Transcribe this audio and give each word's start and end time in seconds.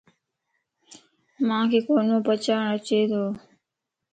مانک 1.47 1.71
قورمو 1.85 2.17
پڇاڙ 2.25 2.63
اچي 2.75 2.99
تو. 3.11 3.23